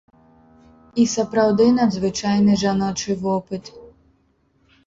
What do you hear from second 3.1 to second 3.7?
вопыт.